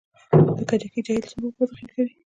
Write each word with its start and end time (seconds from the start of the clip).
د 0.57 0.59
کجکي 0.69 1.01
جهیل 1.05 1.23
څومره 1.29 1.47
اوبه 1.49 1.63
ذخیره 1.69 1.91
کوي؟ 1.95 2.11